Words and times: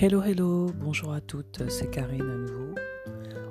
Hello, 0.00 0.22
hello, 0.22 0.70
bonjour 0.78 1.12
à 1.12 1.20
toutes, 1.20 1.68
c'est 1.68 1.90
Karine 1.90 2.22
à 2.22 2.36
nouveau. 2.36 2.72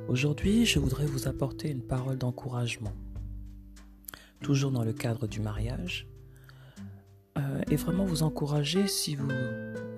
Aujourd'hui, 0.07 0.65
je 0.65 0.79
voudrais 0.79 1.05
vous 1.05 1.27
apporter 1.27 1.69
une 1.69 1.81
parole 1.81 2.17
d'encouragement, 2.17 2.93
toujours 4.41 4.71
dans 4.71 4.85
le 4.85 4.93
cadre 4.93 5.27
du 5.27 5.41
mariage, 5.41 6.07
euh, 7.37 7.61
et 7.69 7.75
vraiment 7.75 8.05
vous 8.05 8.23
encourager 8.23 8.87
si 8.87 9.17
vous 9.17 9.29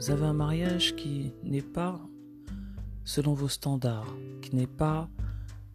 avez 0.09 0.25
un 0.25 0.33
mariage 0.33 0.95
qui 0.95 1.35
n'est 1.43 1.61
pas 1.61 2.01
selon 3.03 3.35
vos 3.35 3.47
standards, 3.47 4.15
qui 4.41 4.55
n'est 4.55 4.65
pas 4.65 5.07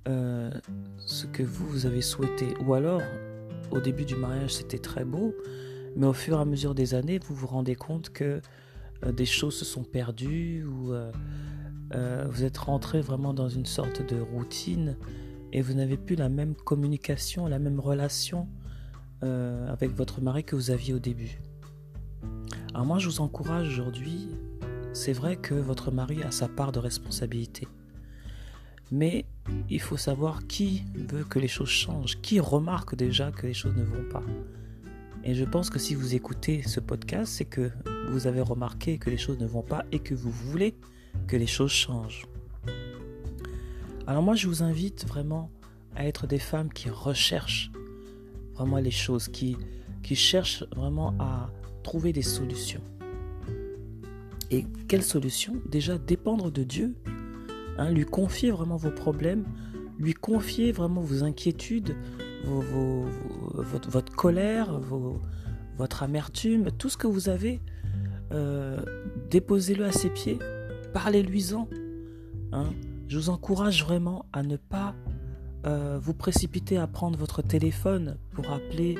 euh, 0.09 0.50
ce 0.98 1.27
que 1.27 1.45
vous, 1.45 1.69
vous 1.69 1.86
avez 1.86 2.02
souhaité, 2.02 2.48
ou 2.66 2.75
alors 2.75 3.02
au 3.70 3.78
début 3.78 4.06
du 4.06 4.16
mariage 4.16 4.55
c'était 4.55 4.80
très 4.80 5.05
beau, 5.05 5.36
mais 5.95 6.09
au 6.09 6.12
fur 6.12 6.36
et 6.36 6.41
à 6.41 6.45
mesure 6.45 6.75
des 6.75 6.95
années, 6.95 7.20
vous 7.20 7.36
vous 7.36 7.47
rendez 7.47 7.77
compte 7.77 8.11
que 8.11 8.42
des 9.12 9.26
choses 9.26 9.56
se 9.56 9.64
sont 9.64 9.84
perdues 9.84 10.64
ou 10.64 10.92
euh, 10.92 11.10
euh, 11.94 12.26
vous 12.28 12.44
êtes 12.44 12.58
rentré 12.58 13.00
vraiment 13.00 13.34
dans 13.34 13.48
une 13.48 13.66
sorte 13.66 14.02
de 14.06 14.20
routine 14.20 14.96
et 15.52 15.62
vous 15.62 15.74
n'avez 15.74 15.96
plus 15.96 16.16
la 16.16 16.28
même 16.28 16.54
communication, 16.54 17.46
la 17.46 17.58
même 17.58 17.80
relation 17.80 18.48
avec 19.68 19.92
votre 19.92 20.20
mari 20.20 20.44
que 20.44 20.54
vous 20.54 20.70
aviez 20.70 20.92
au 20.92 20.98
début. 20.98 21.40
Alors 22.74 22.84
moi 22.84 22.98
je 22.98 23.08
vous 23.08 23.22
encourage 23.22 23.68
aujourd'hui, 23.68 24.28
c'est 24.92 25.14
vrai 25.14 25.36
que 25.36 25.55
votre 25.55 25.91
mari 25.91 26.22
a 26.22 26.30
sa 26.30 26.46
part 26.46 26.72
de 26.72 26.78
responsabilité. 26.78 27.66
Mais 28.91 29.24
il 29.70 29.80
faut 29.80 29.96
savoir 29.96 30.46
qui 30.46 30.84
veut 30.94 31.24
que 31.24 31.38
les 31.38 31.48
choses 31.48 31.68
changent, 31.68 32.20
qui 32.20 32.39
remarque 32.39 32.94
déjà 32.94 33.33
que 33.33 33.46
les 33.46 33.55
choses 33.55 33.74
ne 33.77 33.84
vont 33.84 34.08
pas. 34.11 34.22
Et 35.27 35.34
je 35.34 35.44
pense 35.44 35.70
que 35.70 35.78
si 35.78 35.94
vous 35.94 36.14
écoutez 36.14 36.62
ce 36.62 36.80
podcast, 36.80 37.33
c'est 37.33 37.47
que 37.47 37.70
vous 38.11 38.27
avez 38.27 38.42
remarqué 38.42 38.98
que 38.98 39.08
les 39.08 39.17
choses 39.17 39.39
ne 39.39 39.47
vont 39.47 39.62
pas 39.62 39.86
et 39.91 39.98
que 39.98 40.14
vous 40.14 40.30
voulez 40.30 40.75
que 41.27 41.36
les 41.36 41.47
choses 41.47 41.70
changent. 41.70 42.27
Alors 44.06 44.22
moi, 44.22 44.34
je 44.34 44.47
vous 44.47 44.62
invite 44.62 45.06
vraiment 45.06 45.50
à 45.97 46.06
être 46.06 46.27
des 46.27 46.39
femmes 46.39 46.70
qui 46.70 46.91
recherchent 46.91 47.70
vraiment 48.55 48.77
les 48.77 48.91
choses, 48.91 49.28
qui, 49.28 49.56
cherchent 50.14 50.64
vraiment 50.77 51.14
à 51.19 51.50
trouver 51.83 52.12
des 52.12 52.22
solutions. 52.22 52.83
Et 54.50 54.67
quelles 54.89 55.02
solutions? 55.02 55.56
Déjà, 55.67 55.97
dépendre 55.97 56.50
de 56.50 56.64
Dieu, 56.64 56.95
hein, 57.78 57.91
lui 57.91 58.05
confier 58.05 58.50
vraiment 58.50 58.77
vos 58.77 58.91
problèmes, 58.91 59.45
lui 59.98 60.12
confier 60.12 60.70
vraiment 60.70 61.00
vos 61.00 61.25
inquiétudes, 61.25 61.97
votre, 62.45 64.14
colère, 64.14 64.81
votre 65.77 66.03
amertume, 66.03 66.70
tout 66.73 66.89
ce 66.89 66.97
que 66.97 67.06
vous 67.06 67.28
avez, 67.28 67.61
euh, 68.33 68.78
déposez-le 69.31 69.84
à 69.84 69.92
ses 69.92 70.11
pieds, 70.11 70.39
parlez-lui-en. 70.92 71.69
Hein. 72.53 72.70
Je 73.09 73.19
vous 73.19 73.31
encourage 73.31 73.84
vraiment 73.84 74.27
à 74.33 74.42
ne 74.42 74.56
pas 74.56 74.95
euh, 75.67 75.98
vous 76.01 76.14
précipiter 76.14 76.77
à 76.77 76.86
prendre 76.86 77.19
votre 77.19 77.42
téléphone 77.42 78.17
pour 78.33 78.51
appeler 78.51 78.97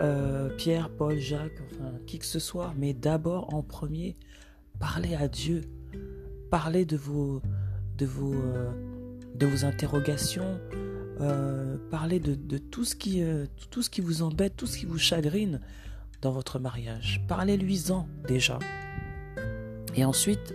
euh, 0.00 0.48
Pierre, 0.56 0.90
Paul, 0.90 1.18
Jacques, 1.18 1.62
enfin 1.72 1.92
qui 2.06 2.18
que 2.18 2.26
ce 2.26 2.38
soit, 2.38 2.72
mais 2.76 2.94
d'abord 2.94 3.52
en 3.54 3.62
premier, 3.62 4.16
parlez 4.78 5.14
à 5.14 5.28
Dieu, 5.28 5.62
parlez 6.50 6.84
de 6.84 6.96
vos, 6.96 7.42
de 7.98 8.06
vos, 8.06 8.34
de 9.34 9.46
vos 9.46 9.64
interrogations, 9.64 10.58
euh, 11.22 11.76
parler 11.88 12.18
de, 12.18 12.58
tout, 12.58 12.84
ce 12.84 12.96
qui, 12.96 13.22
euh, 13.22 13.46
tout 13.70 13.82
ce 13.82 13.90
qui 13.90 14.00
vous 14.00 14.22
embête, 14.22 14.56
tout 14.56 14.66
ce 14.66 14.76
qui 14.76 14.86
vous 14.86 14.98
chagrine 14.98 15.60
dans 16.20 16.32
votre 16.32 16.58
mariage. 16.58 17.22
Parlez-lui-en 17.28 18.08
déjà. 18.26 18.58
Et 19.94 20.04
ensuite, 20.04 20.52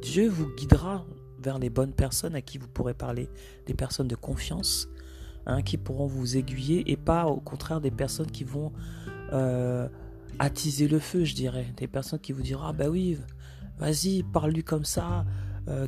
Dieu 0.00 0.28
vous 0.30 0.48
guidera 0.56 1.04
vers 1.42 1.58
les 1.58 1.68
bonnes 1.68 1.92
personnes 1.92 2.34
à 2.34 2.40
qui 2.40 2.56
vous 2.56 2.68
pourrez 2.68 2.94
parler, 2.94 3.28
des 3.66 3.74
personnes 3.74 4.08
de 4.08 4.14
confiance, 4.14 4.88
hein, 5.44 5.60
qui 5.60 5.76
pourront 5.76 6.06
vous 6.06 6.38
aiguiller 6.38 6.90
et 6.90 6.96
pas 6.96 7.26
au 7.26 7.40
contraire 7.40 7.82
des 7.82 7.90
personnes 7.90 8.30
qui 8.30 8.44
vont 8.44 8.72
euh, 9.34 9.88
attiser 10.38 10.88
le 10.88 11.00
feu, 11.00 11.24
je 11.24 11.34
dirais. 11.34 11.66
Des 11.76 11.86
personnes 11.86 12.20
qui 12.20 12.32
vous 12.32 12.42
diront 12.42 12.64
Ah 12.64 12.72
bah 12.72 12.88
oui, 12.88 13.18
vas-y, 13.78 14.22
parle-lui 14.22 14.64
comme 14.64 14.86
ça, 14.86 15.26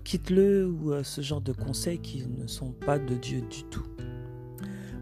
quitte-le, 0.04 0.66
ou 0.66 1.02
ce 1.02 1.22
genre 1.22 1.40
de 1.40 1.52
conseils 1.54 2.00
qui 2.00 2.26
ne 2.26 2.46
sont 2.46 2.72
pas 2.72 2.98
de 2.98 3.14
Dieu 3.14 3.40
du 3.40 3.64
tout. 3.70 3.86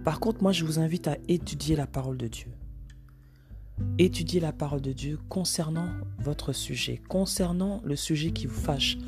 Par 0.04 0.20
contre, 0.20 0.42
moi, 0.42 0.53
je 0.53 0.64
vous 0.64 0.78
invite 0.78 1.09
à 1.09 1.16
étudier 1.28 1.76
la 1.76 1.86
parole 1.86 2.16
de 2.16 2.28
Dieu. 2.28 2.48
Étudier 3.98 4.41
la 4.41 4.53
parole 4.53 4.81
de 4.81 4.92
Dieu 4.92 5.19
concernant 5.28 5.88
votre 6.19 6.53
sujet, 6.53 7.00
concernant 7.09 7.81
le 7.84 7.97
sujet 7.97 8.31
qui 8.31 8.47
vous 8.47 8.60
fâche, 8.60 8.98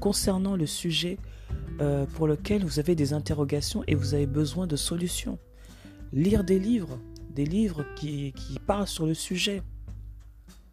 concernant 0.00 0.56
le 0.56 0.66
sujet 0.66 1.18
euh, 1.80 2.06
pour 2.06 2.26
lequel 2.26 2.64
vous 2.64 2.78
avez 2.78 2.94
des 2.94 3.12
interrogations 3.12 3.84
et 3.86 3.94
vous 3.94 4.14
avez 4.14 4.26
besoin 4.26 4.66
de 4.66 4.76
solutions. 4.76 5.38
Lire 6.12 6.44
des 6.44 6.58
livres, 6.58 6.98
des 7.30 7.44
livres 7.44 7.84
qui, 7.94 8.34
parlent 8.66 8.88
sur 8.88 9.06
le 9.06 9.14
sujet. 9.14 9.62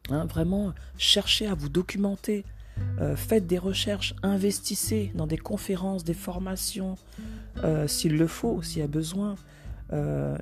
Hein, 0.09 0.25
vraiment, 0.25 0.74
cherchez 0.97 1.47
à 1.47 1.53
vous 1.53 1.69
documenter. 1.69 2.44
Euh, 3.00 3.16
faites 3.16 3.47
des 3.47 3.58
recherches, 3.58 4.16
investissez 4.24 5.12
dans 5.16 5.28
des 5.28 5.38
conférences, 5.38 6.03
des 6.03 6.14
formations, 6.14 6.97
euh, 7.64 7.88
s'il 7.88 8.18
le 8.18 8.28
faut, 8.28 8.62
s'il 8.62 8.80
y 8.80 8.81
a 8.81 8.88
besoin. 8.88 9.35
Euh, 9.94 10.38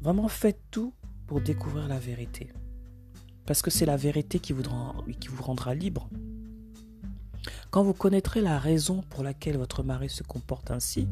vraiment 0.00 0.28
faites 0.28 0.60
tout 0.70 0.92
pour 1.26 1.40
découvrir 1.40 1.88
la 1.88 1.98
vérité. 1.98 2.50
Parce 3.46 3.62
que 3.62 3.70
c'est 3.70 3.86
la 3.86 3.96
vérité 3.96 4.38
qui 4.38 4.52
vous, 4.52 4.62
rendra, 5.40 5.74
libre. 5.74 6.08
Quand 7.70 7.82
vous 7.82 7.92
connaîtrez 7.92 8.40
la 8.40 8.58
raison 8.58 9.02
pour 9.10 9.22
laquelle 9.22 9.58
votre 9.58 9.82
mari 9.82 10.08
se 10.08 10.22
comporte 10.22 10.70
ainsi, 10.70 11.08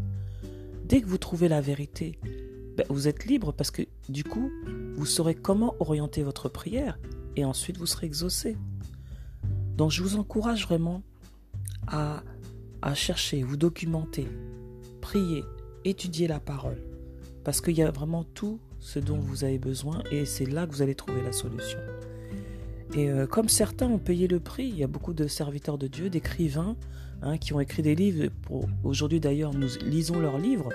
dès 0.84 1.00
que 1.00 1.06
vous 1.06 1.18
trouvez 1.18 1.48
la 1.48 1.60
vérité, 1.60 2.18
ben, 2.76 2.86
vous 2.88 3.08
êtes 3.08 3.26
libre 3.26 3.52
parce 3.52 3.70
que 3.70 3.82
du 4.08 4.24
coup, 4.24 4.50
vous 4.96 5.06
saurez 5.06 5.34
comment 5.34 5.74
orienter 5.80 6.22
votre 6.22 6.48
prière 6.48 6.98
et 7.36 7.44
ensuite 7.44 7.76
vous 7.76 7.86
serez 7.86 8.06
exaucé. 8.06 8.56
Donc 9.76 9.90
je 9.90 10.02
vous 10.02 10.16
encourage 10.16 10.66
vraiment 10.66 11.02
à, 11.86 12.22
à 12.80 12.94
chercher, 12.94 13.42
vous 13.42 13.56
documenter, 13.56 14.28
prier, 15.00 15.44
étudier 15.84 16.28
la 16.28 16.40
parole. 16.40 16.91
Parce 17.44 17.60
qu'il 17.60 17.76
y 17.76 17.82
a 17.82 17.90
vraiment 17.90 18.24
tout 18.24 18.60
ce 18.78 18.98
dont 18.98 19.18
vous 19.18 19.44
avez 19.44 19.58
besoin 19.58 20.02
et 20.10 20.24
c'est 20.26 20.46
là 20.46 20.66
que 20.66 20.72
vous 20.72 20.82
allez 20.82 20.94
trouver 20.94 21.22
la 21.22 21.32
solution. 21.32 21.78
Et 22.94 23.08
euh, 23.08 23.26
comme 23.26 23.48
certains 23.48 23.86
ont 23.86 23.98
payé 23.98 24.28
le 24.28 24.38
prix, 24.38 24.66
il 24.66 24.78
y 24.78 24.84
a 24.84 24.86
beaucoup 24.86 25.14
de 25.14 25.26
serviteurs 25.26 25.78
de 25.78 25.86
Dieu, 25.86 26.10
d'écrivains, 26.10 26.76
hein, 27.22 27.38
qui 27.38 27.54
ont 27.54 27.60
écrit 27.60 27.82
des 27.82 27.94
livres. 27.94 28.30
Aujourd'hui 28.84 29.18
d'ailleurs, 29.18 29.54
nous 29.54 29.68
lisons 29.84 30.20
leurs 30.20 30.38
livres, 30.38 30.68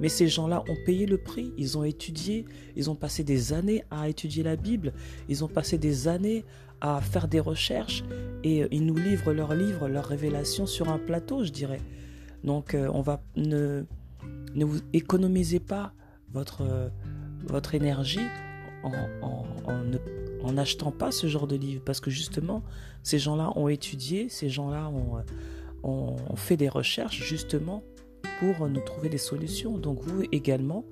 mais 0.00 0.08
ces 0.08 0.28
gens-là 0.28 0.64
ont 0.68 0.76
payé 0.86 1.04
le 1.04 1.18
prix. 1.18 1.52
Ils 1.58 1.76
ont 1.76 1.84
étudié, 1.84 2.46
ils 2.74 2.88
ont 2.88 2.94
passé 2.94 3.22
des 3.22 3.52
années 3.52 3.84
à 3.90 4.08
étudier 4.08 4.42
la 4.42 4.56
Bible, 4.56 4.94
ils 5.28 5.44
ont 5.44 5.48
passé 5.48 5.76
des 5.76 6.08
années 6.08 6.44
à 6.80 7.00
faire 7.00 7.28
des 7.28 7.40
recherches 7.40 8.04
et 8.44 8.62
euh, 8.62 8.68
ils 8.70 8.86
nous 8.86 8.96
livrent 8.96 9.32
leurs 9.32 9.54
livres, 9.54 9.88
leurs 9.88 10.06
révélations 10.06 10.66
sur 10.66 10.88
un 10.88 10.98
plateau, 10.98 11.44
je 11.44 11.50
dirais. 11.50 11.80
Donc 12.44 12.74
euh, 12.74 12.88
on 12.94 13.02
va 13.02 13.20
ne, 13.36 13.84
ne 14.54 14.64
vous 14.64 14.80
économisez 14.92 15.60
pas 15.60 15.92
votre, 16.32 16.90
votre 17.46 17.74
énergie 17.74 18.26
en 18.84 20.52
n'achetant 20.52 20.92
pas 20.92 21.10
ce 21.10 21.26
genre 21.26 21.46
de 21.46 21.56
livre 21.56 21.82
parce 21.84 22.00
que 22.00 22.10
justement 22.10 22.62
ces 23.02 23.18
gens-là 23.18 23.52
ont 23.56 23.68
étudié, 23.68 24.28
ces 24.28 24.48
gens-là 24.48 24.90
ont, 24.90 25.22
ont, 25.82 26.36
fait 26.36 26.56
des 26.56 26.68
recherches 26.68 27.22
justement 27.22 27.82
pour 28.38 28.68
nous 28.68 28.80
trouver 28.80 29.08
des 29.08 29.18
solutions. 29.18 29.78
Donc 29.78 30.00
vous 30.02 30.24
également, 30.32 30.84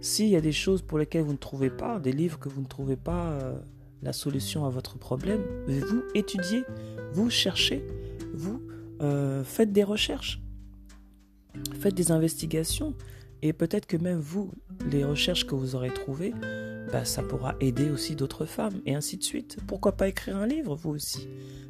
s'il 0.00 0.28
y 0.28 0.36
a 0.36 0.40
des 0.40 0.52
choses 0.52 0.82
pour 0.82 0.98
lesquelles 0.98 1.24
vous 1.24 1.32
ne 1.32 1.38
trouvez 1.38 1.70
pas, 1.70 1.98
des 1.98 2.12
livres 2.12 2.38
que 2.38 2.48
vous 2.48 2.62
ne 2.62 2.66
trouvez 2.66 2.96
pas 2.96 3.30
euh, 3.30 3.58
la 4.02 4.12
solution 4.12 4.64
à 4.64 4.70
votre 4.70 4.98
problème, 4.98 5.42
vous 5.66 6.02
étudiez, 6.14 6.64
vous 7.12 7.30
cherchez, 7.30 7.84
vous 8.34 8.62
euh, 9.02 9.44
faites 9.44 9.72
des 9.72 9.84
recherches, 9.84 10.40
faites 11.78 11.94
des 11.94 12.10
investigations. 12.10 12.94
Et 13.42 13.52
peut-être 13.52 13.86
que 13.86 13.96
même 13.96 14.18
vous, 14.18 14.52
les 14.90 15.04
recherches 15.04 15.46
que 15.46 15.54
vous 15.54 15.74
aurez 15.74 15.92
trouvées, 15.92 16.34
bah, 16.92 17.04
ça 17.04 17.22
pourra 17.22 17.54
aider 17.60 17.90
aussi 17.90 18.16
d'autres 18.16 18.44
femmes, 18.44 18.80
et 18.84 18.94
ainsi 18.94 19.16
de 19.16 19.22
suite. 19.22 19.58
Pourquoi 19.66 19.92
pas 19.92 20.08
écrire 20.08 20.36
un 20.36 20.46
livre, 20.46 20.74
vous 20.74 20.90
aussi, 20.90 21.28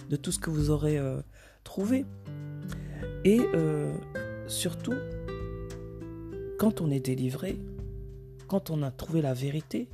de 0.08 0.16
tout 0.16 0.32
ce 0.32 0.38
que 0.38 0.50
vous 0.50 0.70
aurez 0.70 0.98
euh, 0.98 1.20
trouvé. 1.62 2.04
Et 3.24 3.40
euh, 3.54 3.94
surtout, 4.48 4.94
quand 6.58 6.80
on 6.80 6.90
est 6.90 7.00
délivré, 7.00 7.60
quand 8.48 8.70
on 8.70 8.82
a 8.82 8.90
trouvé 8.90 9.22
la 9.22 9.34
vérité, 9.34 9.88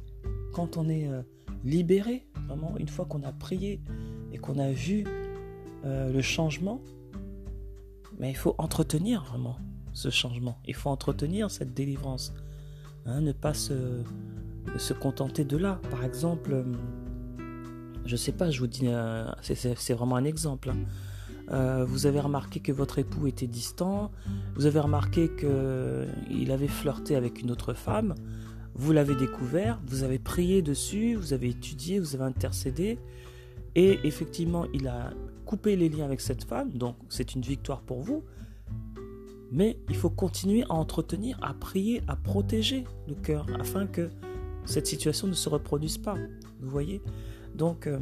quand 0.53 0.79
on 0.79 0.89
est 0.89 1.09
euh, 1.09 1.23
libéré, 1.63 2.27
vraiment, 2.47 2.75
une 2.79 2.89
fois 2.89 3.05
qu'on 3.05 3.23
a 3.23 3.33
prié 3.33 3.81
et 4.33 4.39
qu'on 4.39 4.59
a 4.59 4.71
vu 4.71 5.05
le 5.85 6.21
changement, 6.21 6.81
mais 8.19 8.29
il 8.31 8.37
faut 8.37 8.57
entretenir 8.59 9.23
vraiment 9.23 9.57
ce 9.97 10.11
changement. 10.11 10.59
Il 10.67 10.75
faut 10.75 10.91
entretenir 10.91 11.51
cette 11.51 11.73
délivrance. 11.73 12.35
Hein, 13.07 13.23
ne 13.23 13.33
pas 13.33 13.55
se, 13.55 14.03
se, 14.77 14.93
contenter 14.93 15.45
de 15.45 15.57
là. 15.57 15.81
Par 15.91 16.05
exemple, 16.05 16.53
euh, 16.53 16.65
je 18.05 18.15
sais 18.15 18.33
pas, 18.33 18.51
je 18.51 18.61
vous 18.61 18.67
dis, 18.67 18.89
euh, 18.89 19.25
c'est 19.41 19.95
vraiment 19.95 20.17
un 20.17 20.25
exemple. 20.25 20.71
Hein. 20.71 20.77
euh, 21.51 21.85
vous 21.89 22.07
avez 22.07 22.21
remarqué 22.21 22.61
que 22.61 22.73
votre 22.73 22.99
époux 22.99 23.27
était 23.27 23.47
distant, 23.47 24.11
vous 24.55 24.67
avez 24.67 24.81
remarqué 24.81 25.31
qu'il 25.35 26.51
avait 26.51 26.69
flirté 26.69 27.17
avec 27.17 27.41
une 27.41 27.51
autre 27.51 27.73
femme, 27.73 28.15
vous 28.75 28.93
l'avez 28.93 29.15
découvert, 29.15 29.81
vous 29.87 30.03
avez 30.03 30.19
prié 30.19 30.61
dessus, 30.61 31.15
vous 31.15 31.33
avez 31.33 31.49
étudié, 31.49 32.01
vous 32.01 32.15
avez 32.15 32.25
intercédé, 32.25 32.99
et 33.77 34.01
effectivement, 34.05 34.67
il 34.75 34.89
a 34.89 35.13
coupé 35.47 35.77
les 35.77 35.89
liens 35.89 36.05
avec 36.05 36.21
cette 36.21 36.45
femme, 36.45 36.71
donc 36.73 36.97
c'est 37.09 37.35
une 37.35 37.43
victoire 37.43 37.81
pour 37.81 38.03
vous. 38.03 38.25
Mais 39.53 39.79
il 39.89 39.97
faut 39.97 40.11
continuer 40.11 40.65
à 40.65 40.75
entretenir, 40.75 41.39
à 41.43 41.55
prier, 41.55 42.03
à 42.09 42.17
protéger 42.17 42.85
le 43.07 43.15
cœur, 43.15 43.47
afin 43.59 43.87
que 43.87 44.11
cette 44.65 44.87
situation 44.87 45.29
ne 45.29 45.33
se 45.33 45.49
reproduise 45.49 45.99
pas. 45.99 46.17
Vous 46.61 46.71
voyez? 46.71 47.01
Donc, 47.55 47.87
euh, 47.87 48.01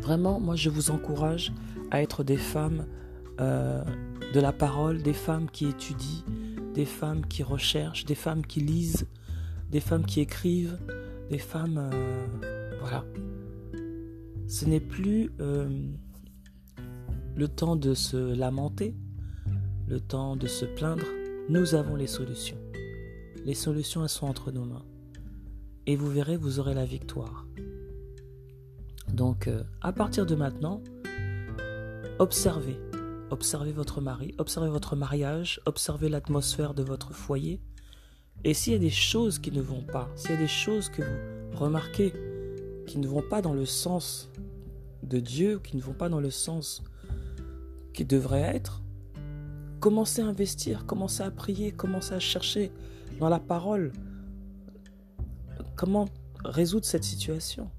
vraiment, 0.00 0.40
moi, 0.40 0.56
je 0.56 0.68
vous 0.68 0.90
encourage 0.90 1.52
à 1.90 2.02
être 2.02 2.24
des 2.24 2.36
femmes 2.36 2.86
euh, 3.40 3.82
de 4.34 4.40
la 4.40 4.52
parole, 4.52 5.02
des 5.02 5.12
femmes 5.12 5.48
qui 5.50 5.66
étudient, 5.66 6.24
des 6.74 6.84
femmes 6.84 7.24
qui 7.26 7.42
recherchent, 7.42 8.04
des 8.04 8.16
femmes 8.16 8.44
qui 8.44 8.60
lisent, 8.60 9.06
des 9.70 9.80
femmes 9.80 10.04
qui 10.04 10.20
écrivent, 10.20 10.78
des 11.30 11.38
femmes... 11.38 11.90
Euh, 11.92 12.76
voilà. 12.80 13.04
Ce 14.48 14.64
n'est 14.64 14.80
plus 14.80 15.32
le 15.38 17.48
temps 17.48 17.74
de 17.74 17.94
se 17.94 18.16
lamenter, 18.16 18.94
le 19.86 20.00
temps 20.00 20.36
de 20.36 20.46
se 20.46 20.64
plaindre. 20.64 21.06
Nous 21.48 21.74
avons 21.74 21.96
les 21.96 22.06
solutions. 22.06 22.58
Les 23.44 23.54
solutions, 23.54 24.02
elles 24.02 24.08
sont 24.08 24.26
entre 24.26 24.50
nos 24.50 24.64
mains. 24.64 24.84
Et 25.86 25.96
vous 25.96 26.10
verrez, 26.10 26.36
vous 26.36 26.58
aurez 26.58 26.74
la 26.74 26.84
victoire. 26.84 27.46
Donc, 29.12 29.48
à 29.80 29.92
partir 29.92 30.26
de 30.26 30.34
maintenant, 30.34 30.82
Observez. 32.18 32.80
Observez 33.28 33.72
votre 33.72 34.00
mari, 34.00 34.34
observez 34.38 34.70
votre 34.70 34.96
mariage, 34.96 35.60
observez 35.66 36.08
l'atmosphère 36.08 36.72
de 36.72 36.82
votre 36.82 37.12
foyer. 37.12 37.60
Et 38.42 38.54
s'il 38.54 38.72
y 38.72 38.76
a 38.76 38.78
des 38.78 38.88
choses 38.88 39.38
qui 39.38 39.52
ne 39.52 39.60
vont 39.60 39.82
pas, 39.82 40.08
s'il 40.16 40.30
y 40.30 40.34
a 40.34 40.38
des 40.38 40.48
choses 40.48 40.88
que 40.88 41.02
vous 41.02 41.58
remarquez 41.58 42.14
qui 42.86 42.98
ne 42.98 43.06
vont 43.06 43.22
pas 43.28 43.42
dans 43.42 43.52
le 43.52 43.66
sens 43.66 44.30
de 45.02 45.20
Dieu, 45.20 45.60
qui 45.62 45.76
ne 45.76 45.82
vont 45.82 45.92
pas 45.92 46.08
dans 46.08 46.20
le 46.20 46.30
sens 46.30 46.82
qui 47.92 48.06
devrait 48.06 48.40
être, 48.40 48.80
commencez 49.86 50.20
à 50.20 50.26
investir, 50.26 50.84
commencez 50.84 51.22
à 51.22 51.30
prier, 51.30 51.70
commencez 51.70 52.12
à 52.12 52.18
chercher 52.18 52.72
dans 53.20 53.28
la 53.28 53.38
parole 53.38 53.92
comment 55.76 56.06
résoudre 56.44 56.84
cette 56.84 57.04
situation? 57.04 57.70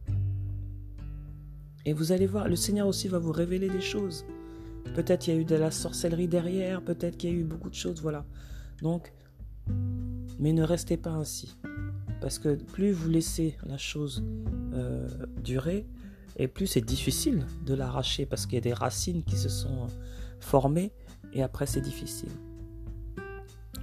Et 1.83 1.91
vous 1.91 2.13
allez 2.13 2.25
voir, 2.25 2.47
le 2.47 2.55
Seigneur 2.55 2.87
aussi 2.87 3.09
va 3.09 3.19
vous 3.19 3.33
révéler 3.33 3.67
des 3.67 3.81
choses. 3.81 4.23
Peut-être 4.95 5.27
il 5.27 5.33
y 5.33 5.37
a 5.37 5.39
eu 5.41 5.43
de 5.43 5.55
la 5.55 5.69
sorcellerie 5.69 6.29
derrière, 6.29 6.81
peut-être 6.81 7.17
qu'il 7.17 7.29
y 7.29 7.33
a 7.33 7.35
eu 7.35 7.43
beaucoup 7.43 7.69
de 7.69 7.75
choses, 7.75 8.01
voilà. 8.01 8.23
Donc, 8.81 9.11
mais 10.39 10.53
ne 10.53 10.63
restez 10.63 10.95
pas 10.95 11.11
ainsi. 11.11 11.57
Parce 12.21 12.39
que 12.39 12.55
plus 12.55 12.93
vous 12.93 13.09
laissez 13.09 13.57
la 13.65 13.77
chose 13.77 14.23
euh, 14.71 15.09
durer, 15.43 15.85
et 16.37 16.47
plus 16.47 16.67
c'est 16.67 16.79
difficile 16.79 17.45
de 17.65 17.73
l'arracher, 17.73 18.25
parce 18.25 18.45
qu'il 18.45 18.55
y 18.55 18.59
a 18.59 18.61
des 18.61 18.73
racines 18.73 19.23
qui 19.25 19.35
se 19.35 19.49
sont 19.49 19.87
formées, 20.39 20.93
et 21.33 21.43
après 21.43 21.65
c'est 21.65 21.81
difficile. 21.81 22.31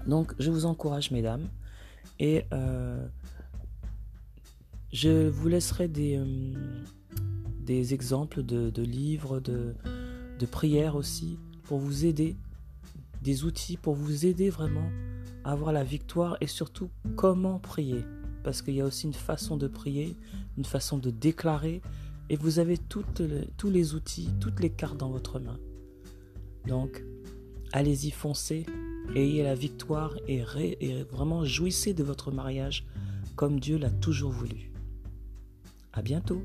Donc, 0.07 0.35
je 0.39 0.51
vous 0.51 0.67
encourage, 0.67 1.11
mesdames, 1.11 1.49
et 2.19 2.45
euh, 2.53 3.07
je 4.93 5.29
vous 5.29 5.49
laisserai 5.49 5.89
des... 5.89 6.19
Euh, 6.19 6.55
des 7.65 7.95
exemples 7.95 8.43
de, 8.43 8.83
livres, 8.83 9.41
de, 9.41 9.75
de 10.39 10.47
prières 10.47 10.97
aussi, 10.97 11.39
pour 11.63 11.79
vous 11.79 12.05
aider, 12.05 12.37
des 13.23 13.45
outils 13.45 13.79
pour 13.79 13.95
vous 13.95 14.27
aider 14.27 14.51
vraiment 14.51 14.91
à 15.45 15.53
avoir 15.53 15.73
la 15.73 15.83
victoire 15.83 16.37
et 16.43 16.47
surtout 16.47 16.91
comment 17.17 17.59
prier. 17.59 18.05
Parce 18.43 18.61
qu'il 18.61 18.75
y 18.75 18.83
a 18.83 18.85
aussi 18.85 19.07
une 19.07 19.15
façon 19.15 19.57
de 19.57 19.67
prier, 19.67 20.15
une 20.59 20.67
façon 20.67 20.99
de 20.99 21.09
déclarer, 21.11 21.81
et 22.29 22.37
vous 22.37 22.59
avez 22.59 22.77
tous 22.77 23.05
les 23.71 23.95
outils, 23.95 24.29
toutes 24.41 24.61
les 24.61 24.71
cartes 24.71 24.99
dans 24.99 25.11
votre 25.11 25.41
main. 25.41 25.59
Donc, 26.67 27.03
allez-y, 27.75 28.13
foncez, 28.13 28.67
ayez 29.17 29.43
la 29.43 29.57
victoire 29.57 30.17
et, 30.29 30.43
vraiment 31.11 31.45
jouissez 31.45 31.93
de 31.93 32.05
votre 32.05 32.31
mariage 32.31 32.87
comme 33.35 33.59
Dieu 33.59 33.79
l'a 33.79 33.91
toujours 33.91 34.31
voulu. 34.31 34.71
À 35.93 36.01
bientôt! 36.01 36.41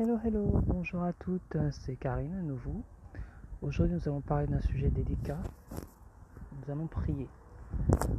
Hello, 0.00 0.18
hello, 0.24 0.60
bonjour 0.66 1.04
à 1.04 1.12
toutes, 1.12 1.56
c'est 1.70 1.94
Karine 1.94 2.34
à 2.34 2.42
nouveau. 2.42 2.82
Aujourd'hui, 3.62 3.94
nous 3.94 4.08
allons 4.08 4.20
parler 4.20 4.48
d'un 4.48 4.60
sujet 4.62 4.90
délicat. 4.90 5.40
Nous 5.70 6.72
allons 6.72 6.88
prier. 6.88 7.28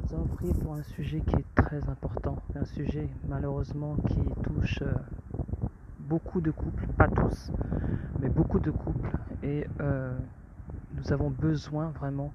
Nous 0.03 0.13
allons 0.15 0.27
prier 0.27 0.53
pour 0.53 0.73
un 0.73 0.83
sujet 0.83 1.21
qui 1.21 1.35
est 1.35 1.55
très 1.55 1.87
important, 1.89 2.37
un 2.55 2.65
sujet 2.65 3.09
malheureusement 3.27 3.95
qui 4.07 4.21
touche 4.43 4.81
euh, 4.81 4.93
beaucoup 5.99 6.41
de 6.41 6.51
couples, 6.51 6.87
pas 6.97 7.07
tous, 7.07 7.51
mais 8.19 8.29
beaucoup 8.29 8.59
de 8.59 8.71
couples. 8.71 9.11
Et 9.43 9.67
euh, 9.81 10.17
nous 10.95 11.11
avons 11.11 11.29
besoin 11.29 11.89
vraiment 11.89 12.31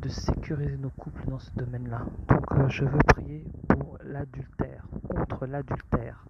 de 0.00 0.08
sécuriser 0.08 0.76
nos 0.76 0.90
couples 0.90 1.22
dans 1.28 1.38
ce 1.38 1.50
domaine-là. 1.56 2.02
Donc 2.28 2.52
euh, 2.52 2.68
je 2.68 2.84
veux 2.84 2.98
prier 3.06 3.44
pour 3.68 3.98
l'adultère, 4.04 4.84
contre 5.08 5.46
l'adultère. 5.46 6.24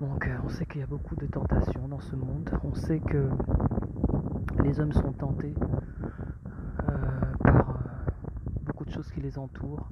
Donc 0.00 0.26
euh, 0.26 0.36
on 0.44 0.48
sait 0.48 0.66
qu'il 0.66 0.80
y 0.80 0.84
a 0.84 0.86
beaucoup 0.86 1.16
de 1.16 1.26
tentations 1.26 1.88
dans 1.88 2.00
ce 2.00 2.16
monde. 2.16 2.50
On 2.64 2.74
sait 2.74 3.00
que 3.00 3.28
les 4.62 4.78
hommes 4.80 4.92
sont 4.92 5.12
tentés 5.12 5.54
euh, 6.88 6.92
par 7.42 7.78
beaucoup 8.64 8.84
de 8.84 8.85
qui 9.02 9.20
les 9.20 9.38
entourent. 9.38 9.88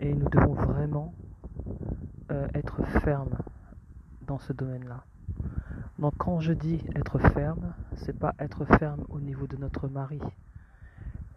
Et 0.00 0.14
nous 0.14 0.28
devons 0.28 0.54
vraiment 0.54 1.14
être 2.54 2.82
fermes 3.00 3.38
dans 4.26 4.38
ce 4.38 4.52
domaine-là. 4.52 5.04
Donc 5.98 6.12
quand 6.18 6.40
je 6.40 6.52
dis 6.52 6.82
être 6.94 7.18
ferme, 7.18 7.72
c'est 7.96 8.18
pas 8.18 8.34
être 8.38 8.64
ferme 8.78 9.04
au 9.08 9.20
niveau 9.20 9.46
de 9.46 9.56
notre 9.56 9.88
mari, 9.88 10.20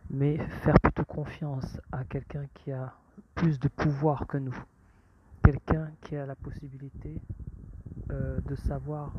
mais 0.09 0.37
faire 0.63 0.79
plutôt 0.81 1.05
confiance 1.05 1.79
à 1.91 2.03
quelqu'un 2.03 2.45
qui 2.53 2.71
a 2.71 2.93
plus 3.35 3.59
de 3.59 3.69
pouvoir 3.69 4.27
que 4.27 4.37
nous, 4.37 4.57
quelqu'un 5.43 5.89
qui 6.01 6.17
a 6.17 6.25
la 6.25 6.35
possibilité 6.35 7.21
euh, 8.11 8.39
de 8.41 8.55
savoir 8.55 9.13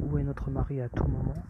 où 0.00 0.18
est 0.18 0.22
notre 0.22 0.50
mari 0.50 0.80
à 0.80 0.88
tout 0.88 1.04
moment, 1.04 1.42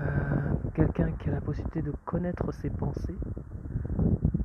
euh, 0.00 0.54
quelqu'un 0.74 1.10
qui 1.12 1.28
a 1.28 1.32
la 1.32 1.40
possibilité 1.40 1.82
de 1.82 1.92
connaître 2.04 2.52
ses 2.52 2.70
pensées. 2.70 3.18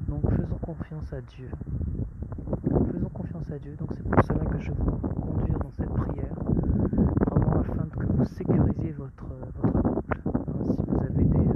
Donc 0.10 0.30
faisons 0.36 0.58
confiance 0.58 1.14
à 1.14 1.22
Dieu. 1.22 1.50
Faisons 2.92 3.10
confiance 3.10 3.52
à 3.52 3.60
Dieu. 3.60 3.76
Donc 3.76 3.90
c'est 3.96 4.04
pour 4.04 4.24
cela 4.24 4.46
que 4.46 4.60
je 4.60 4.72
vous 4.72 4.98
conduire 5.22 5.60
dans 5.60 5.72
cette 5.72 5.94
prière, 5.94 6.34
vraiment 7.30 7.60
afin 7.60 7.88
que 7.90 8.06
vous 8.06 8.26
sécurisiez 8.26 8.92
votre, 8.94 9.28
votre 9.62 9.82
couple. 9.82 10.20
Hein, 10.26 10.64
si 10.66 10.78
vous 10.88 11.00
avez 11.00 11.24
des, 11.24 11.50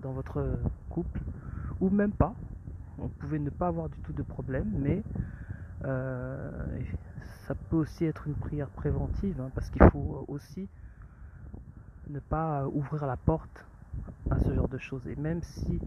dans 0.00 0.12
votre 0.12 0.58
couple, 0.88 1.20
ou 1.80 1.90
même 1.90 2.12
pas. 2.12 2.34
Vous 2.98 3.08
pouvez 3.08 3.38
ne 3.38 3.50
pas 3.50 3.68
avoir 3.68 3.88
du 3.88 3.98
tout 3.98 4.12
de 4.12 4.22
problème, 4.22 4.70
mais 4.78 5.02
euh, 5.84 6.50
ça 7.46 7.54
peut 7.54 7.76
aussi 7.76 8.04
être 8.04 8.26
une 8.26 8.34
prière 8.34 8.68
préventive, 8.68 9.40
hein, 9.40 9.50
parce 9.54 9.70
qu'il 9.70 9.82
faut 9.90 10.24
aussi 10.28 10.68
ne 12.08 12.20
pas 12.20 12.66
ouvrir 12.68 13.06
la 13.06 13.16
porte 13.16 13.66
à 14.30 14.38
ce 14.40 14.54
genre 14.54 14.68
de 14.68 14.78
choses. 14.78 15.06
Et 15.06 15.16
même 15.16 15.42
si 15.42 15.80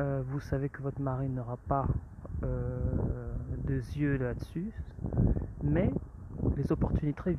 euh, 0.00 0.22
vous 0.24 0.40
savez 0.40 0.68
que 0.68 0.80
votre 0.80 1.00
mari 1.00 1.28
n'aura 1.28 1.56
pas 1.56 1.86
euh, 2.44 3.34
de 3.64 3.74
yeux 3.74 4.16
là-dessus, 4.16 4.70
mais 5.62 5.90
les 6.56 6.70
opportunités, 6.70 7.34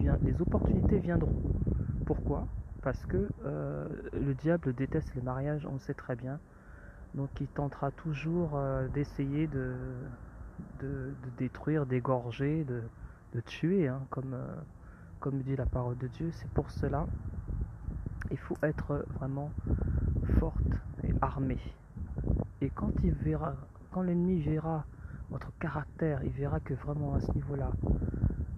les 0.90 1.00
viendront. 1.00 1.42
Pourquoi? 2.06 2.48
Parce 2.82 3.06
que 3.06 3.30
euh, 3.46 3.88
le 4.14 4.34
diable 4.34 4.74
déteste 4.74 5.16
le 5.16 5.22
mariage, 5.22 5.66
on 5.66 5.74
le 5.74 5.80
sait 5.80 5.94
très 5.94 6.16
bien. 6.16 6.40
Donc 7.16 7.30
il 7.40 7.48
tentera 7.48 7.92
toujours 7.92 8.60
d'essayer 8.94 9.48
de, 9.48 9.74
détruire, 11.38 11.86
d'égorger, 11.88 12.66
de, 12.66 13.42
tuer, 13.42 13.88
hein, 13.88 14.02
comme 14.12 15.42
dit 15.42 15.56
la 15.56 15.66
parole 15.66 15.98
de 15.98 16.08
Dieu. 16.08 16.30
C'est 16.34 16.50
pour 16.52 16.70
cela 16.70 17.08
il 18.32 18.38
faut 18.38 18.58
être 18.64 19.06
vraiment 19.20 19.52
forte 20.40 20.62
et 21.04 21.14
armée. 21.22 21.60
Et 22.62 22.70
quand 22.70 22.92
il 23.04 23.12
verra, 23.14 23.54
quand 23.92 24.02
l'ennemi 24.02 24.40
verra 24.42 24.86
votre 25.30 25.52
caractère, 25.60 26.22
il 26.24 26.32
verra 26.32 26.60
que 26.60 26.74
vraiment 26.74 27.14
à 27.16 27.20
ce 27.20 27.32
niveau-là, 27.34 27.72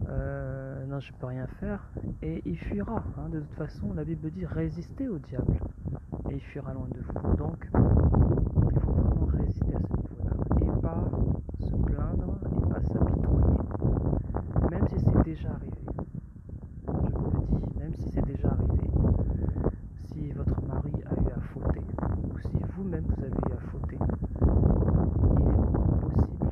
euh, 0.09 0.85
non, 0.87 0.99
je 0.99 1.13
peux 1.13 1.27
rien 1.27 1.47
faire, 1.59 1.79
et 2.21 2.41
il 2.45 2.57
fuira. 2.57 3.03
Hein. 3.17 3.29
De 3.29 3.39
toute 3.39 3.55
façon, 3.55 3.93
la 3.93 4.03
Bible 4.03 4.29
dit 4.31 4.45
résister 4.45 5.07
au 5.07 5.17
diable, 5.19 5.53
et 6.29 6.35
il 6.35 6.41
fuira 6.41 6.73
loin 6.73 6.87
de 6.91 6.99
vous. 6.99 7.35
Donc, 7.35 7.69
il 7.73 8.79
faut 8.79 8.91
vraiment 8.91 9.25
résister 9.25 9.75
à 9.75 9.79
ce 9.79 9.93
niveau-là 9.95 10.31
et 10.61 10.81
pas 10.81 11.03
se 11.59 11.75
plaindre 11.75 12.37
et 12.57 12.65
pas 12.69 12.81
s'apitoyer, 12.81 13.57
même 14.69 14.87
si 14.89 14.99
c'est 14.99 15.23
déjà 15.23 15.49
arrivé. 15.49 15.71
Je 16.87 16.91
vous 16.91 17.31
le 17.31 17.59
dis, 17.59 17.79
même 17.79 17.93
si 17.95 18.09
c'est 18.09 18.25
déjà 18.25 18.49
arrivé, 18.49 18.89
si 20.07 20.31
votre 20.31 20.61
mari 20.65 20.91
a 21.05 21.13
eu 21.13 21.31
à 21.35 21.39
fauter, 21.53 21.81
ou 22.33 22.39
si 22.39 22.57
vous-même 22.75 23.05
vous 23.05 23.23
avez 23.23 23.31
eu 23.31 23.53
à 23.53 23.59
fauter, 23.69 23.97
il 24.41 24.47
est 24.47 24.51
encore 24.51 25.97
possible 25.99 26.47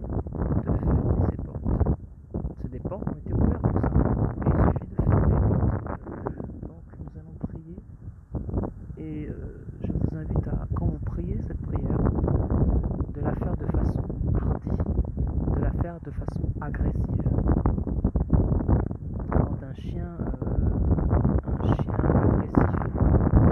de 0.56 0.62
fermer 0.62 0.90
ces 1.30 1.38
portes. 1.38 1.98
C'est 2.62 2.72
des 2.72 2.80
portes 2.80 3.04
qui 3.06 3.14
ont 3.14 3.18
été 3.18 3.34
ouvertes 3.34 3.62
tout 3.64 3.80
simplement, 3.80 4.32
et 4.32 4.50
il 4.50 4.62
suffit 4.72 4.88
de 4.90 4.96
fermer 4.96 5.26
les 5.26 5.32
portes. 5.50 6.08
Donc 6.68 6.86
nous 7.00 7.14
allons 7.20 7.38
prier, 7.48 7.80
et 8.98 9.30
euh, 9.30 9.34
je 9.84 9.92
vous 9.92 10.18
invite 10.18 10.48
à, 10.48 10.68
quand 10.76 10.86
vous 10.86 11.00
priez 11.06 11.38
cette 11.48 11.62
prière, 11.62 11.98
de 13.14 13.22
la 13.22 13.34
faire 13.36 13.56
de 13.58 13.66
façon 13.66 14.04
hardie, 14.34 14.78
de 15.56 15.60
la 15.62 15.72
faire 15.72 16.00
de 16.02 16.12
façon 16.12 16.44
agressive. 16.62 17.24
Quand 19.32 19.58
un 19.64 19.74
chien, 19.74 20.08
euh, 20.22 20.80
un 21.48 21.58
chien 21.76 21.94
agressif 21.94 22.54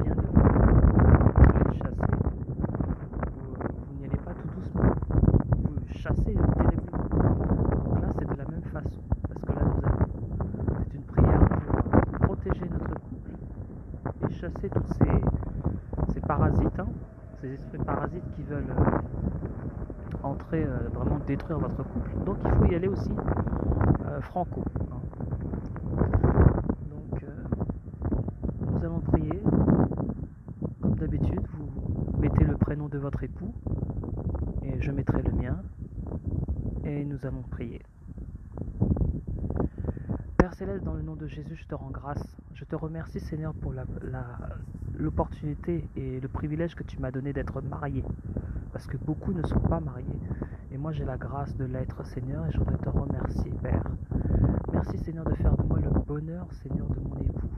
vient 0.03 0.15
de 0.15 0.21
vous, 0.21 0.43
vous 0.43 1.41
voulez 1.43 1.63
le 1.65 1.73
chasser, 1.73 2.13
vous, 3.33 3.53
vous 3.85 3.95
n'y 3.99 4.05
allez 4.05 4.17
pas 4.17 4.33
tout 4.33 4.47
doucement, 4.55 4.93
vous 5.63 5.73
le 5.75 5.87
chassez 5.93 6.33
terriblement. 6.33 7.05
Donc 7.85 8.01
là, 8.01 8.09
c'est 8.17 8.27
de 8.27 8.35
la 8.35 8.45
même 8.45 8.67
façon, 8.71 9.01
parce 9.27 9.41
que 9.41 9.51
là, 9.51 9.61
nous 9.65 9.81
allons, 9.85 10.07
c'est 10.79 10.93
une 10.95 11.03
prière 11.03 11.41
pour 12.19 12.19
protéger 12.27 12.65
notre 12.69 12.93
couple 13.01 13.31
et 14.29 14.33
chasser 14.33 14.69
tous 14.69 14.87
ces, 14.93 16.13
ces 16.13 16.21
parasites, 16.21 16.79
hein, 16.79 16.87
ces 17.41 17.53
esprits 17.53 17.79
parasites 17.79 18.31
qui 18.35 18.43
veulent 18.43 18.73
euh, 20.53 20.87
vraiment 20.93 21.19
détruire 21.25 21.59
votre 21.59 21.83
couple. 21.83 22.11
Donc 22.25 22.37
il 22.45 22.51
faut 22.51 22.65
y 22.65 22.75
aller 22.75 22.87
aussi 22.87 23.11
euh, 24.05 24.21
franco. 24.21 24.61
hein. 24.91 24.99
Donc 26.89 27.23
euh, 27.23 27.43
nous 28.71 28.83
allons 28.85 29.01
prier. 29.01 29.41
Comme 30.81 30.95
d'habitude, 30.95 31.41
vous 31.53 31.69
mettez 32.19 32.43
le 32.43 32.55
prénom 32.55 32.87
de 32.87 32.97
votre 32.97 33.23
époux 33.23 33.53
et 34.63 34.79
je 34.81 34.91
mettrai 34.91 35.21
le 35.21 35.31
mien 35.31 35.57
et 36.83 37.03
nous 37.05 37.25
allons 37.25 37.43
prier. 37.51 37.81
Père 40.37 40.53
Céleste, 40.53 40.83
dans 40.83 40.93
le 40.93 41.01
nom 41.01 41.15
de 41.15 41.27
Jésus, 41.27 41.55
je 41.55 41.65
te 41.67 41.75
rends 41.75 41.89
grâce. 41.89 42.23
Je 42.53 42.63
te 42.63 42.75
remercie, 42.75 43.19
Seigneur, 43.19 43.53
pour 43.55 43.73
la- 43.73 43.85
la- 44.03 44.39
l'opportunité 44.97 45.87
et 45.95 46.19
le 46.19 46.27
privilège 46.27 46.75
que 46.75 46.83
tu 46.83 46.99
m'as 46.99 47.11
donné 47.11 47.33
d'être 47.33 47.61
marié. 47.61 48.03
Parce 48.71 48.85
que 48.87 48.97
beaucoup 48.97 49.33
ne 49.33 49.43
sont 49.43 49.59
pas 49.59 49.79
mariés. 49.79 50.05
Et 50.77 50.79
moi, 50.79 50.91
j'ai 50.91 51.05
la 51.05 51.17
grâce 51.17 51.57
de 51.57 51.65
l'être, 51.65 52.05
Seigneur, 52.05 52.45
et 52.45 52.51
je 52.51 52.59
voudrais 52.59 52.77
te 52.77 52.89
remercier, 52.89 53.51
Père. 53.63 53.83
Merci, 54.71 54.95
Seigneur, 54.99 55.25
de 55.25 55.33
faire 55.33 55.57
de 55.57 55.63
moi 55.63 55.79
le 55.79 55.89
bonheur, 55.89 56.45
Seigneur, 56.61 56.85
de 56.89 56.99
mon 56.99 57.17
époux. 57.17 57.49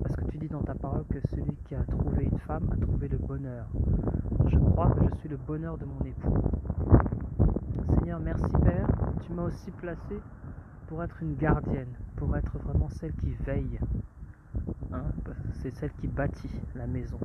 Parce 0.00 0.14
que 0.14 0.24
tu 0.26 0.38
dis 0.38 0.46
dans 0.46 0.62
ta 0.62 0.76
parole 0.76 1.04
que 1.10 1.18
celui 1.30 1.56
qui 1.64 1.74
a 1.74 1.82
trouvé 1.82 2.26
une 2.30 2.38
femme 2.38 2.68
a 2.70 2.76
trouvé 2.76 3.08
le 3.08 3.18
bonheur. 3.18 3.66
Je 4.46 4.56
crois 4.56 4.88
que 4.92 5.04
je 5.04 5.18
suis 5.18 5.28
le 5.28 5.36
bonheur 5.36 5.76
de 5.78 5.84
mon 5.84 5.98
époux. 6.06 6.36
Seigneur, 7.98 8.20
merci, 8.20 8.52
Père. 8.62 8.88
Tu 9.26 9.32
m'as 9.32 9.46
aussi 9.46 9.72
placé 9.72 10.20
pour 10.86 11.02
être 11.02 11.20
une 11.22 11.34
gardienne, 11.34 11.92
pour 12.14 12.36
être 12.36 12.56
vraiment 12.58 12.88
celle 12.88 13.14
qui 13.14 13.32
veille. 13.44 13.80
Hein, 14.92 15.02
c'est 15.54 15.74
celle 15.74 15.90
qui 15.94 16.06
bâtit 16.06 16.54
la 16.76 16.86
maison. 16.86 17.18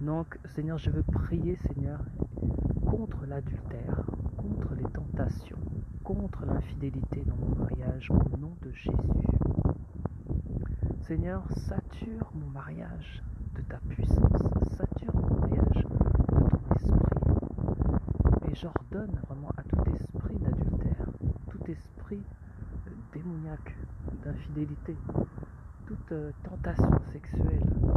Donc, 0.00 0.38
Seigneur, 0.46 0.78
je 0.78 0.88
veux 0.88 1.02
prier, 1.02 1.56
Seigneur, 1.56 2.00
contre 2.86 3.26
l'adultère, 3.26 4.07
tentations, 4.92 5.58
contre 6.04 6.44
l'infidélité 6.46 7.22
dans 7.26 7.36
mon 7.36 7.54
mariage, 7.56 8.10
au 8.10 8.36
nom 8.38 8.56
de 8.62 8.72
Jésus. 8.72 8.96
Seigneur, 11.06 11.42
sature 11.52 12.30
mon 12.34 12.50
mariage 12.50 13.22
de 13.54 13.62
ta 13.62 13.78
puissance, 13.88 14.42
sature 14.76 15.14
mon 15.14 15.40
mariage 15.40 15.84
de 15.84 16.48
ton 16.48 16.74
esprit. 16.76 18.50
Et 18.50 18.54
j'ordonne 18.54 19.18
vraiment 19.26 19.50
à 19.56 19.62
tout 19.62 19.90
esprit 19.94 20.36
d'adultère, 20.36 21.06
tout 21.50 21.70
esprit 21.70 22.22
euh, 22.86 22.90
démoniaque, 23.12 23.76
d'infidélité, 24.24 24.96
toute 25.86 26.12
euh, 26.12 26.32
tentation 26.44 26.90
sexuelle 27.12 27.62
ou 27.80 27.88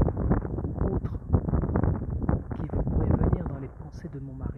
autre 0.86 1.20
qui 2.56 2.68
pourrait 2.68 3.30
venir 3.30 3.46
dans 3.48 3.60
les 3.60 3.68
pensées 3.68 4.10
de 4.10 4.20
mon 4.20 4.34
mari, 4.34 4.50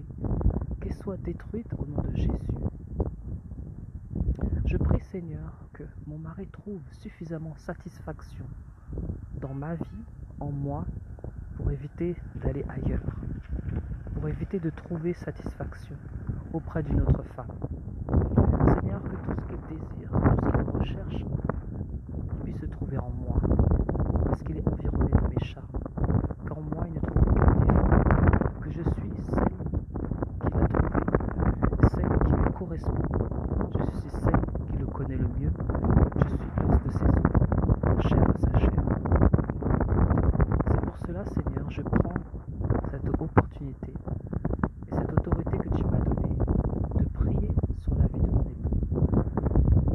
détruite 1.18 1.74
au 1.78 1.86
nom 1.86 2.02
de 2.02 2.16
Jésus. 2.16 2.30
Je 4.66 4.78
prie 4.78 5.00
Seigneur 5.12 5.54
que 5.74 5.84
mon 6.08 6.18
mari 6.18 6.48
trouve 6.48 6.82
suffisamment 6.92 7.56
satisfaction 7.58 8.46
dans 9.40 9.54
ma 9.54 9.76
vie, 9.76 10.06
en 10.40 10.52
moi, 10.52 10.86
pour 11.58 11.70
éviter 11.72 12.16
d'aller 12.44 12.66
ailleurs, 12.70 13.02
pour 14.16 14.28
éviter 14.28 14.60
de 14.60 14.70
trouver 14.70 15.14
satisfaction 15.14 15.96
auprès 16.54 16.82
d'une 16.84 17.02
autre 17.02 17.24
femme. 17.36 17.52
Seigneur, 18.80 19.02
que 19.04 19.16
tout 19.16 19.34
ce 19.40 19.46
qu'il 19.48 19.62
désire, 19.70 20.10
tout 20.12 20.20
ce 20.46 20.52
qu'il 20.52 20.70
recherche, 20.80 21.26
puisse 22.44 22.60
se 22.60 22.66
trouver 22.68 22.98
en 22.98 23.12
moi, 23.12 23.40
parce 24.26 24.42
qu'il 24.44 24.58
est 24.58 24.68
environné 24.68 25.12
de 25.12 25.28
mes 25.30 25.46
charmes, 25.46 25.68
qu'en 26.48 26.62
moi 26.62 26.86
il 26.88 26.94
ne 26.94 27.00
trouve 27.00 27.24
aucun 27.28 27.54
défaut, 27.66 27.88
que 28.62 28.72
je 28.72 28.82
suis 28.82 29.12
celle 29.22 29.58
qu'il 29.70 29.82
a 29.82 30.10
trouvée, 30.50 30.82
celle 31.90 32.18
qui 32.26 32.32
me 32.34 32.50
correspond, 32.52 33.08
je 33.78 34.00
suis 34.00 34.10
celle 34.10 34.42
qui 34.72 34.78
le 34.78 34.86
connaît 34.88 35.18
le 35.18 35.28
mieux, 35.40 35.52
je 36.16 36.28
suis 36.30 36.38
l'os 36.62 36.82
de 36.84 36.92
ses 36.92 37.04
os, 37.04 38.08
chair 38.08 38.24
de 38.26 38.38
sa 38.40 38.60
chair. 38.60 38.72
C'est 40.68 40.82
pour 40.82 40.98
cela, 41.06 41.26
Seigneur, 41.26 41.70
je 41.70 41.82
prends 41.82 42.14
cette 42.92 43.08
opportunité 43.10 43.94
et 44.88 44.92
cette 44.92 45.12
autorité 45.12 45.58
que 45.58 45.70
tu 45.76 45.84
m'as 45.86 46.00
donnée 46.00 46.36
de 47.00 47.06
prier 47.14 47.52
sur 47.80 47.96
la 47.96 48.06
vie 48.08 48.22
de 48.22 48.28
mon 48.32 48.42
époux 48.42 48.72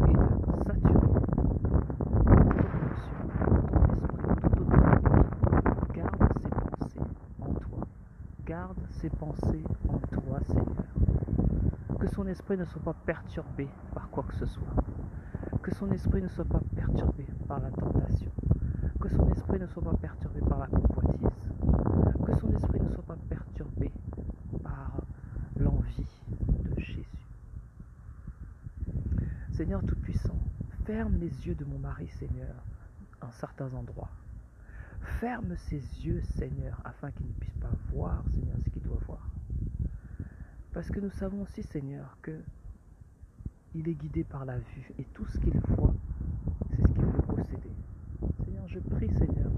et 0.08 0.12
de 0.12 0.26
saturer 0.64 1.22
toute 2.46 2.75
onction, 2.75 3.20
ton 3.37 3.54
esprit, 3.80 4.02
toute 4.56 4.72
autorité. 4.72 5.16
Garde 5.94 6.22
ses 6.40 6.50
pensées 6.50 7.06
en 7.40 7.52
toi. 7.54 7.80
Garde 8.46 8.80
ses 8.90 9.10
pensées 9.10 9.64
en 9.88 9.98
toi, 9.98 10.40
Seigneur. 10.46 10.92
Que 12.00 12.06
son 12.08 12.17
esprit 12.28 12.56
ne 12.56 12.64
soit 12.64 12.82
pas 12.82 12.94
perturbé 12.94 13.68
par 13.94 14.08
quoi 14.11 14.25
que 14.25 14.35
ce 14.35 14.47
soit. 14.47 14.75
Que 15.62 15.75
son 15.75 15.90
esprit 15.92 16.23
ne 16.23 16.28
soit 16.28 16.44
pas 16.44 16.61
perturbé 16.75 17.26
par 17.47 17.61
la 17.61 17.70
tentation. 17.70 18.30
Que 19.00 19.08
son 19.08 19.28
esprit 19.30 19.58
ne 19.58 19.66
soit 19.66 19.82
pas 19.82 19.97
perturbé 19.97 20.40
par 20.40 20.58
la 20.58 20.66
convoitise. 20.66 21.28
Que 22.26 22.37
son 22.37 22.52
esprit 22.52 22.80
ne 22.80 22.90
soit 22.90 23.04
pas 23.04 23.16
perturbé 23.28 23.90
par 24.62 25.02
l'envie 25.56 26.06
de 26.28 26.80
Jésus. 26.80 27.28
Seigneur 29.52 29.82
Tout-Puissant, 29.85 30.38
ferme 30.85 31.16
les 31.16 31.47
yeux 31.47 31.54
de 31.54 31.64
mon 31.64 31.78
mari, 31.78 32.08
Seigneur, 32.18 32.54
en 33.20 33.30
certains 33.32 33.73
endroits. 33.75 34.11
Ferme 35.20 35.56
ses 35.56 35.80
yeux, 36.04 36.23
Seigneur, 36.37 36.80
afin 36.85 37.11
qu'il 37.11 37.26
ne 37.26 37.32
puisse 37.32 37.56
pas 37.56 37.70
voir, 37.90 38.23
Seigneur, 38.30 38.56
ce. 38.58 38.77
Parce 40.78 40.90
que 40.92 41.00
nous 41.00 41.11
savons 41.11 41.42
aussi, 41.42 41.64
Seigneur, 41.64 42.16
que 42.23 42.38
il 43.75 43.88
est 43.88 43.94
guidé 43.94 44.23
par 44.23 44.44
la 44.44 44.58
vue 44.58 44.92
et 44.97 45.02
tout 45.12 45.25
ce 45.25 45.37
qu'il 45.40 45.58
voit, 45.70 45.92
c'est 46.70 46.87
ce 46.87 46.92
qu'il 46.92 47.02
veut 47.02 47.23
posséder. 47.23 47.73
Seigneur, 48.44 48.68
je 48.68 48.78
prie, 48.78 49.11
Seigneur, 49.18 49.50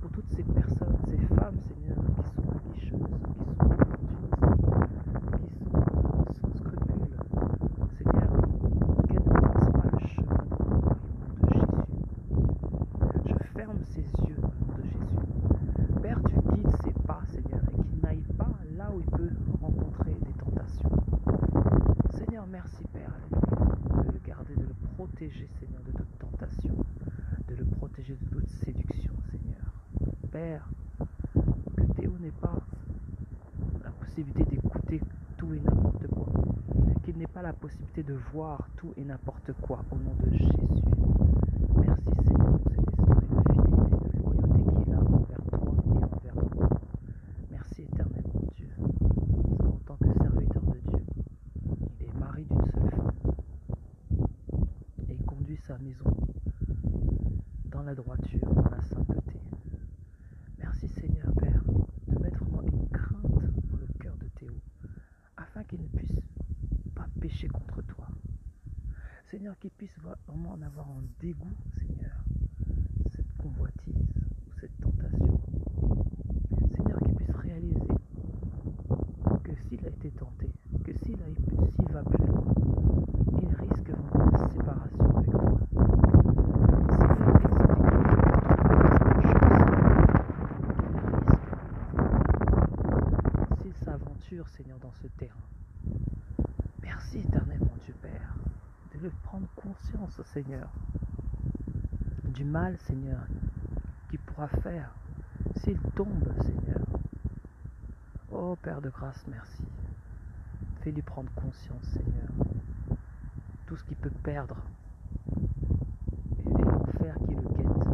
pour 0.00 0.10
toutes 0.12 0.30
ces 0.30 0.42
personnes, 0.42 0.96
ces 1.04 1.18
femmes, 1.34 1.60
Seigneur, 1.60 1.98
qui 2.16 2.22
sont 2.34 2.48
aguicheuses, 2.50 2.96
qui 3.12 3.34
sont 3.34 3.44
aventureuses, 3.60 4.88
qui 5.36 5.52
sont 5.52 6.48
sans 6.48 6.54
scrupules. 6.56 7.18
Seigneur, 7.98 8.30
qu'elles 9.06 9.22
ne 9.22 9.28
croisent 9.28 9.70
pas 9.70 9.90
le 9.92 9.98
chemin 10.08 10.44
de 10.44 10.56
ton 10.56 10.64
mari 10.80 11.04
au 11.10 11.20
nom 11.20 11.32
de 11.42 11.52
Jésus. 11.52 11.84
Je 13.26 13.34
ferme 13.52 13.80
ses 13.84 14.06
yeux 14.26 14.38
au 14.38 14.48
nom 14.48 14.72
de 14.78 14.82
Jésus. 14.84 16.00
Père, 16.00 16.20
tu 16.24 16.36
guides 16.54 16.74
ses 16.82 16.94
pas, 17.06 17.20
Seigneur, 17.26 17.60
et 17.78 17.82
qu'il 17.82 18.00
n'aille 18.02 18.24
pas 18.38 18.48
là 18.78 18.90
où 18.90 19.00
il 19.00 19.10
peut 19.10 19.30
rencontrer 19.60 20.14
des 20.14 20.32
tentations. 20.32 20.90
Seigneur, 22.10 22.46
merci, 22.50 22.82
Père, 22.92 23.10
alléluia, 23.14 24.02
de 24.02 24.12
le 24.12 24.18
garder, 24.26 24.54
de 24.56 24.62
le 24.62 24.74
protéger, 24.96 25.48
Seigneur, 25.60 25.82
de 25.84 25.92
toute 25.92 26.18
tentation, 26.18 26.74
de 27.48 27.54
le 27.54 27.64
protéger 27.64 28.16
de 28.20 28.26
toute 28.26 28.48
séduction, 28.48 29.12
Seigneur. 29.30 29.72
Père, 30.30 30.68
que 31.76 31.82
Théo 31.94 32.18
n'ait 32.18 32.30
pas 32.32 32.58
la 33.84 33.90
possibilité 33.90 34.44
d'écouter 34.44 35.00
tout 35.36 35.54
et 35.54 35.60
n'importe 35.60 36.06
quoi, 36.08 36.26
qu'il 37.04 37.16
n'ait 37.16 37.23
pas 37.34 37.42
la 37.42 37.52
possibilité 37.52 38.04
de 38.04 38.14
voir 38.32 38.68
tout 38.76 38.94
et 38.96 39.04
n'importe 39.04 39.52
quoi, 39.60 39.84
au 39.90 39.96
nom 39.96 40.14
de 40.24 40.30
Jésus. 40.30 40.52
Merci, 41.78 42.04
Seigneur, 42.22 42.58
pour 42.60 42.70
cet 42.70 42.78
esprit 42.78 43.10
de 43.10 43.42
fidélité, 43.52 44.08
de 44.08 44.22
loyauté 44.22 44.84
qu'il 44.84 44.94
a 44.94 45.00
envers 45.00 45.44
toi 45.50 45.74
et 45.84 46.30
envers 46.30 46.34
nous. 46.36 46.64
la 57.84 57.94
droiture, 57.94 58.40
dans 58.54 58.70
la 58.70 58.82
sainteté. 58.82 59.40
Merci 60.58 60.88
Seigneur 60.88 61.32
Père 61.34 61.62
de 62.08 62.18
mettre 62.18 62.44
vraiment 62.44 62.62
une 62.62 62.88
crainte 62.88 63.22
dans 63.22 63.76
le 63.76 63.86
cœur 64.00 64.16
de 64.16 64.26
Théo, 64.38 64.54
afin 65.36 65.62
qu'il 65.64 65.82
ne 65.82 65.88
puisse 65.88 66.18
contre 67.42 67.82
toi. 67.82 68.06
Seigneur, 69.30 69.58
qu'il 69.58 69.70
puisse 69.70 69.98
vraiment 70.28 70.52
en 70.52 70.62
avoir 70.62 70.86
un 70.88 71.02
dégoût, 71.20 71.56
Seigneur, 71.78 72.24
cette 73.10 73.36
convoitise 73.36 73.94
ou 74.46 74.52
cette 74.60 74.76
tentation. 74.80 75.40
Seigneur, 76.74 76.98
qu'il 77.00 77.14
puisse 77.14 77.34
réaliser 77.34 77.80
que 79.42 79.54
s'il 79.68 79.84
a 79.84 79.88
été 79.88 80.10
tenté, 80.12 80.48
que 80.84 80.92
s'il 80.98 81.16
s'il 81.16 81.92
va 81.92 82.02
plus 82.04 82.26
loin, 82.26 82.44
il 83.42 83.54
risque 83.56 83.90
vraiment 83.90 84.30
la 84.30 84.48
séparation 84.48 85.16
avec 85.16 85.30
toi. 85.30 85.60
Seigneur, 86.54 86.80
explique-lui 86.88 87.32
s'il 93.62 93.74
s'aventure, 93.84 94.48
Seigneur, 94.48 94.78
dans 94.78 94.92
ce 94.92 95.08
terrain. 95.08 95.42
Merci 96.82 97.18
éternellement, 97.18 97.76
Dieu 97.84 97.94
Père 98.00 98.34
de 98.94 99.10
conscience, 99.56 100.20
Seigneur, 100.32 100.68
du 102.24 102.44
mal, 102.44 102.76
Seigneur, 102.78 103.20
qu'il 104.10 104.18
pourra 104.20 104.48
faire 104.48 104.90
s'il 105.56 105.78
tombe, 105.94 106.32
Seigneur. 106.42 106.80
Oh 108.30 108.56
Père 108.62 108.80
de 108.80 108.90
grâce, 108.90 109.24
merci. 109.28 109.62
Fais-lui 110.80 111.02
prendre 111.02 111.30
conscience, 111.34 111.84
Seigneur. 111.84 112.28
Tout 113.66 113.76
ce 113.76 113.84
qu'il 113.84 113.96
peut 113.96 114.10
perdre 114.22 114.56
et 116.46 116.62
l'enfer 116.62 117.14
qui 117.26 117.34
le 117.34 117.42
guette, 117.42 117.86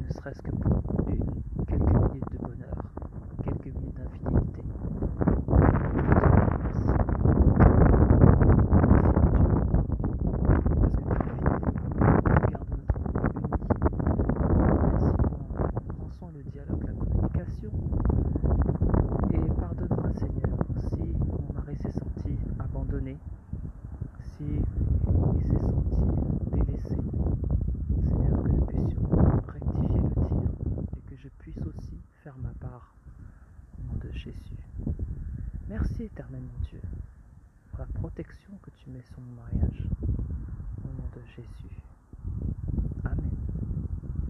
ne 0.00 0.12
serait-ce 0.12 0.42
que 0.42 0.50
pour 0.50 1.08
une, 1.08 1.42
quelques 1.66 2.12
minutes 2.12 2.32
de 2.32 2.38
bonheur, 2.38 2.79